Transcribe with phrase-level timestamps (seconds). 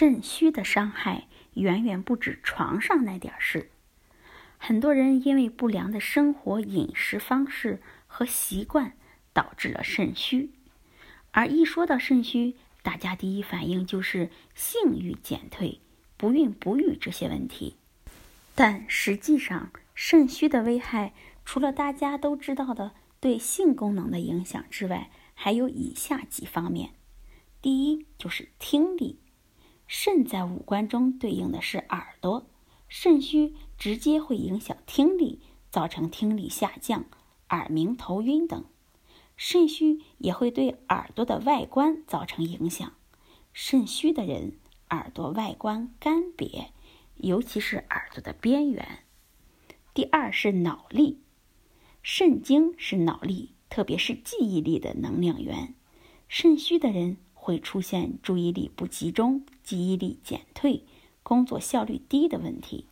[0.00, 3.70] 肾虚的伤害远远不止床上那点事。
[4.56, 8.94] 很多人因为不良的生活饮食方式和习惯，
[9.34, 10.52] 导致了肾虚。
[11.32, 15.82] 而一说到肾虚，大家第一反应就是性欲减退、
[16.16, 17.76] 不孕不育这些问题。
[18.54, 21.12] 但实际上，肾虚的危害
[21.44, 26.92] 除了大家都知道的对性功能的影响之外，还有以下几方面。
[27.60, 29.18] 第一就是听力，
[29.92, 32.46] 肾在五官中对应的是耳朵，
[32.86, 37.06] 肾虚直接会影响听力，造成听力下降、
[37.48, 38.64] 耳鸣、头晕等。
[39.36, 42.92] 肾虚也会对耳朵的外观造成影响，
[43.52, 46.68] 肾虚的人耳朵外观干瘪，
[47.16, 49.00] 尤其是耳朵的边缘。
[49.92, 51.20] 第二是脑力，
[52.00, 55.74] 肾精是脑力，特别是记忆力的能量源，
[56.28, 57.16] 肾虚的人。
[57.42, 60.84] 会出现注意力不集中、记忆力减退、
[61.22, 62.84] 工作效率低的问题。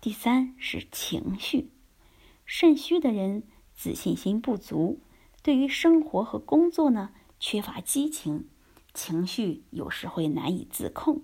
[0.00, 1.70] 第三是情绪，
[2.44, 4.98] 肾虚的人自信心不足，
[5.40, 8.48] 对于生活和工作呢缺乏激情，
[8.92, 11.22] 情绪有时会难以自控。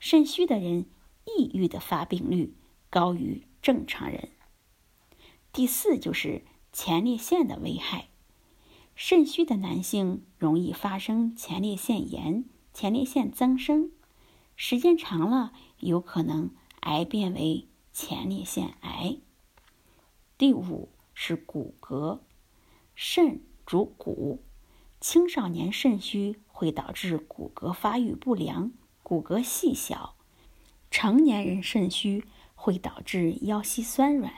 [0.00, 0.86] 肾虚的人
[1.24, 2.52] 抑郁的发病率
[2.90, 4.30] 高于正常人。
[5.52, 6.42] 第四就是
[6.72, 8.08] 前列腺的危害。
[8.94, 13.90] 肾虚的男性容易发生前列腺炎、前列腺增生，
[14.54, 19.16] 时间长了有可能癌变为前列腺癌。
[20.38, 22.20] 第五是骨骼，
[22.94, 24.44] 肾主骨，
[25.00, 30.14] 青少年肾虚会导致骨骼发育不良、骨骼细小；
[30.90, 34.32] 成年人肾虚会导致腰膝酸软，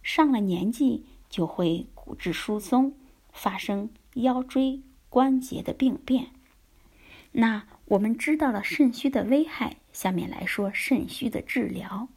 [0.00, 2.94] 上了年纪就会骨质疏松。
[3.36, 6.30] 发生腰椎关节的病变。
[7.32, 12.08] 那我们知道了肾虚的危害，下面来说肾虚的治疗。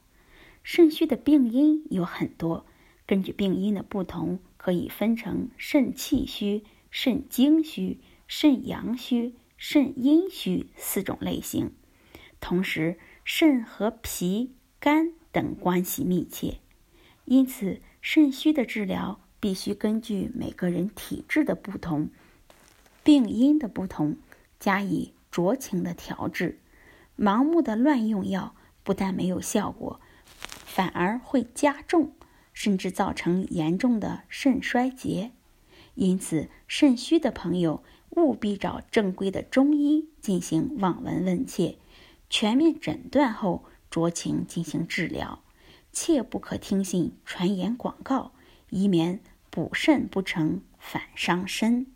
[0.64, 2.66] 肾虚的病因有很多，
[3.06, 11.74] 根据病因的不同，可以分成肾气虚、肾精虚、肾阳虚、肾阴虚四种类型。
[12.40, 16.60] 同时，肾和脾、肝等关系密切，
[17.26, 19.20] 因此肾虚的治疗。
[19.40, 22.10] 必须根据每个人体质的不同、
[23.04, 24.18] 病因的不同，
[24.60, 26.60] 加以酌情的调治。
[27.18, 32.12] 盲目的乱用药，不但没有效果，反而会加重，
[32.54, 35.32] 甚至造成严重的肾衰竭。
[35.96, 41.78] 因此，肾虚的朋友务必找正规的中医进行望闻问切，
[42.30, 45.44] 全面诊断后酌情进行治疗，
[45.92, 48.34] 切不可听信传言广告。
[48.72, 51.88] 以免补肾不成，反伤身。